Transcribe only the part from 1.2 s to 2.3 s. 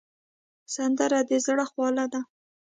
د زړه خواله ده